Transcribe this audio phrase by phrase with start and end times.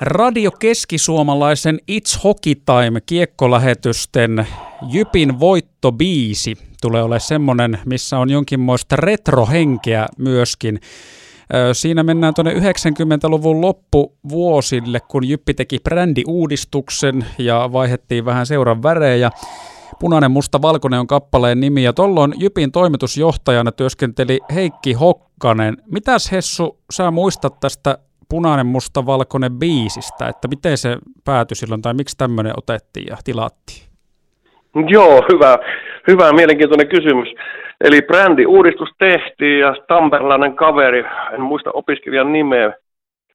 [0.00, 4.46] Radio Keskisuomalaisen It's Hockey Time kiekkolähetysten
[4.88, 10.80] Jypin voittobiisi tulee olemaan semmoinen, missä on jonkinmoista retrohenkeä myöskin.
[11.72, 19.30] Siinä mennään tuonne 90-luvun loppuvuosille, kun Jyppi teki brändiuudistuksen ja vaihettiin vähän seuran värejä.
[19.98, 25.76] Punainen, musta, valkoinen on kappaleen nimi ja tuolloin Jypin toimitusjohtajana työskenteli Heikki Hokkanen.
[25.86, 27.98] Mitäs Hessu, sä muistat tästä
[28.30, 33.90] punainen, musta, valkoinen biisistä, että miten se päätyi silloin tai miksi tämmöinen otettiin ja tilattiin?
[34.88, 35.58] Joo, hyvä,
[36.08, 37.28] hyvä mielenkiintoinen kysymys.
[37.80, 41.04] Eli brändi uudistus tehtiin ja tamperlainen kaveri,
[41.34, 42.72] en muista opiskelijan nimeä,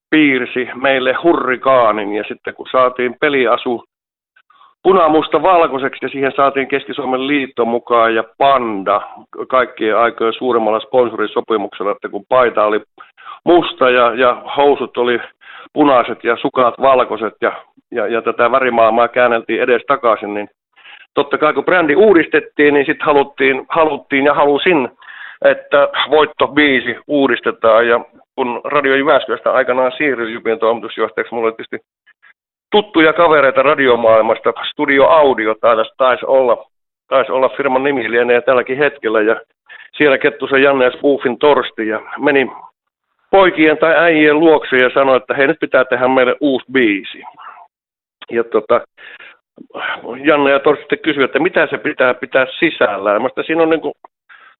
[0.09, 3.83] piirsi meille hurrikaanin ja sitten kun saatiin peliasu
[4.85, 9.01] punamusta valkoiseksi ja siihen saatiin Keski-Suomen liitto mukaan ja Panda
[9.49, 12.81] kaikkien aikojen suuremmalla sponsorisopimuksella, että kun paita oli
[13.45, 15.19] musta ja, ja housut oli
[15.73, 17.51] punaiset ja sukat valkoiset ja,
[17.91, 20.49] ja, ja tätä värimaailmaa käänneltiin edes takaisin, niin
[21.13, 24.89] totta kai kun brändi uudistettiin, niin sitten haluttiin, haluttiin ja halusin,
[25.45, 27.87] että voitto biisi uudistetaan.
[27.87, 27.99] Ja
[28.35, 31.79] kun Radio Jyväskylästä aikanaan siirryin Jypien toimitusjohtajaksi, mulla oli tietysti
[32.75, 36.65] tuttuja kavereita radiomaailmasta, Studio Audio taisi, taisi olla,
[37.07, 39.41] taisi olla firman nimi lienee tälläkin hetkellä ja
[39.97, 42.51] siellä Kettusen Janne ja Spoofin torsti ja meni
[43.31, 47.23] poikien tai äijien luokse ja sanoi, että hei nyt pitää tehdä meille uusi biisi.
[48.31, 48.81] Ja tota,
[50.23, 53.21] Janne ja Torsti sitten kysyi, että mitä se pitää pitää sisällään.
[53.21, 53.93] Minusta siinä on niin kuin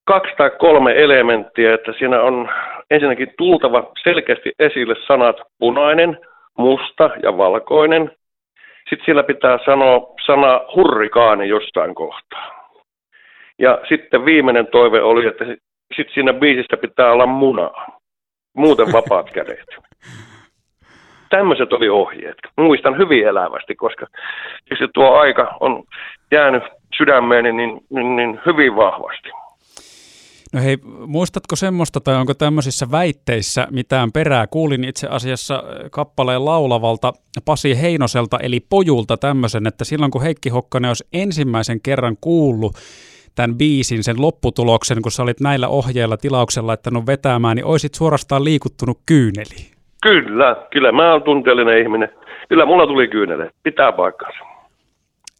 [0.03, 2.49] kaksi tai kolme elementtiä, että siinä on
[2.91, 6.17] ensinnäkin tultava selkeästi esille sanat punainen,
[6.57, 8.11] musta ja valkoinen.
[8.89, 12.69] Sitten siellä pitää sanoa sana hurrikaani jostain kohtaa.
[13.59, 15.45] Ja sitten viimeinen toive oli, että
[15.95, 17.99] sitten siinä biisistä pitää olla munaa
[18.55, 19.65] muuten vapaat kädet.
[21.29, 22.37] Tämmöiset oli ohjeet.
[22.57, 24.07] Muistan hyvin elävästi, koska
[24.79, 25.83] se tuo aika on
[26.31, 26.63] jäänyt
[26.97, 29.29] sydämeeni niin, niin, niin hyvin vahvasti.
[30.55, 30.77] No hei,
[31.07, 34.47] muistatko semmoista tai onko tämmöisissä väitteissä mitään perää?
[34.47, 37.13] Kuulin itse asiassa kappaleen laulavalta
[37.45, 42.73] Pasi Heinoselta eli pojulta tämmöisen, että silloin kun Heikki Hokkanen olisi ensimmäisen kerran kuullut
[43.35, 48.43] tämän biisin, sen lopputuloksen, kun sä olit näillä ohjeilla tilauksella laittanut vetämään, niin oisit suorastaan
[48.43, 49.71] liikuttunut kyyneliin.
[50.03, 52.09] Kyllä, kyllä mä oon tunteellinen ihminen.
[52.49, 54.54] Kyllä mulla tuli kyynele, pitää paikkansa.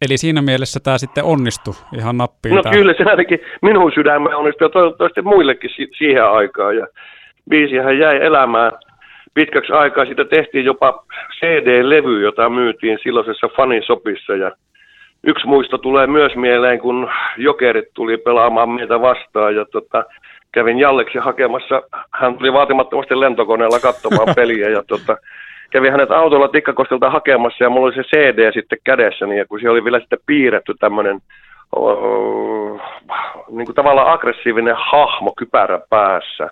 [0.02, 2.54] Eli siinä mielessä tämä sitten onnistui ihan nappiin.
[2.54, 2.72] No tää.
[2.72, 6.76] kyllä se ainakin minun sydämme onnistui ja toivottavasti muillekin si- siihen aikaan.
[6.76, 6.86] Ja
[7.50, 8.72] biisihän jäi elämään
[9.34, 10.04] pitkäksi aikaa.
[10.04, 11.04] Siitä tehtiin jopa
[11.38, 14.50] CD-levy, jota myytiin silloisessa fanisopissa ja
[15.26, 20.04] yksi muisto tulee myös mieleen, kun jokerit tuli pelaamaan meitä vastaan ja tota,
[20.52, 25.16] kävin Jalleksi hakemassa, hän tuli vaatimattomasti lentokoneella katsomaan peliä ja tota,
[25.70, 29.70] kävin hänet autolla Tikkakoskelta hakemassa ja mulla oli se CD sitten kädessäni ja kun se
[29.70, 31.20] oli vielä sitten piirretty tämmöinen
[33.50, 36.48] niin kuin tavallaan aggressiivinen hahmo kypärä päässä.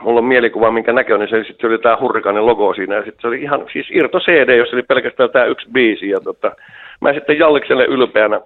[0.00, 3.26] Mulla on mielikuva, minkä näköinen se, sitten oli tämä hurrikainen logo siinä ja sitten se
[3.28, 6.52] oli ihan siis irto CD, jossa oli pelkästään tämä yksi biisi ja tota,
[7.00, 8.40] mä sitten Jallikselle ylpeänä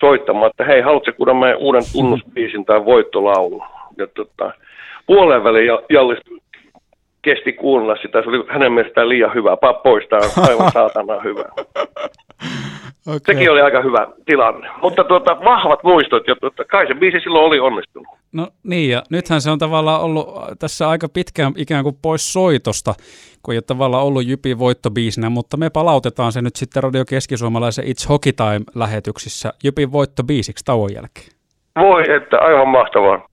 [0.00, 3.62] soittamaan, että hei, haluatko kuulla meidän uuden tunnusbiisin tai voittolaulun?
[3.98, 4.52] Ja tota,
[5.06, 6.18] puolen välin Jallis
[7.26, 9.56] kesti kuunnella sitä, se oli hänen mielestään liian hyvä.
[9.56, 11.44] Paa pois, tämä on aivan saatana hyvä.
[13.08, 13.34] Okay.
[13.34, 14.68] Sekin oli aika hyvä tilanne.
[14.82, 18.08] Mutta tuota, vahvat muistot, ja tuota, kai se biisi silloin oli onnistunut.
[18.32, 20.28] No niin, ja nythän se on tavallaan ollut
[20.58, 22.94] tässä aika pitkään ikään kuin pois soitosta,
[23.42, 27.84] kun ei ole tavallaan ollut Jypi voittobiisinä, mutta me palautetaan se nyt sitten Radio Keski-Suomalaisen
[27.84, 31.28] It's Hockey Time-lähetyksissä Jypin voittobiisiksi tauon jälkeen.
[31.80, 33.28] Voi, että aivan mahtavaa.